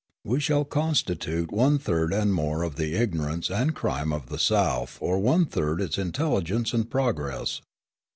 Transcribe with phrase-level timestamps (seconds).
[0.23, 4.97] We shall constitute one third and more of the ignorance and crime of the South
[4.99, 7.61] or one third its intelligence and progress.